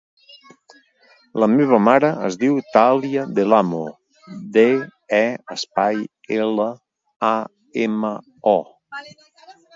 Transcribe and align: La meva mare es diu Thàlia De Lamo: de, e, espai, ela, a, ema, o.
La 1.41 1.49
meva 1.55 1.79
mare 1.87 2.09
es 2.29 2.37
diu 2.43 2.55
Thàlia 2.77 3.25
De 3.41 3.45
Lamo: 3.51 3.83
de, 4.57 4.65
e, 5.19 5.21
espai, 5.59 6.01
ela, 6.41 6.67
a, 7.31 7.37
ema, 7.87 8.13
o. 8.57 8.57